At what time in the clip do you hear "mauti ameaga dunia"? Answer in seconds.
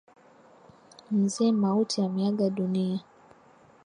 1.51-2.99